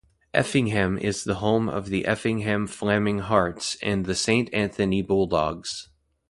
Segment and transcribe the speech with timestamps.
[0.33, 5.89] Effingham is the home of the Effingham Flamming Hearts and the Saint Anthony Bulldogs.